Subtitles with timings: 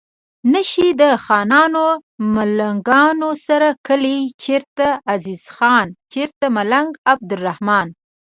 [0.53, 1.85] نه شي د خانانو
[2.33, 7.87] ملنګانو سره کلي چرته عزیز خان چرته ملنګ عبدالرحمان